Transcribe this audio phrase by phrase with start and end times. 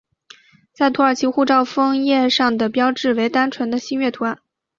[0.73, 4.39] 在土耳其护照封页上的标志为单纯的星月图案。